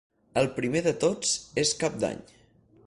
[0.41, 2.27] El primer de tots és Cap d'Any.